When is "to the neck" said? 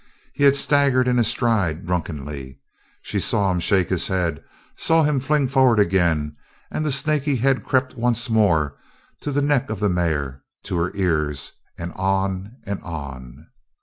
9.19-9.69